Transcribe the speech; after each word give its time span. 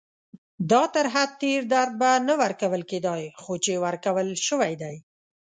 دا 0.71 0.83
تر 0.95 1.05
حد 1.13 1.29
تېر 1.41 1.61
درد 1.73 1.91
به 2.01 2.09
نه 2.27 2.33
ورکول 2.41 2.81
کېدای، 2.91 3.23
خو 3.41 3.53
چې 3.63 3.71
ورکول 3.85 4.27
شوی 4.47 4.73
دی. 4.81 4.95